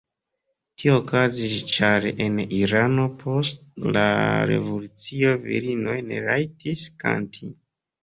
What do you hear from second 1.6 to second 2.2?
ĉar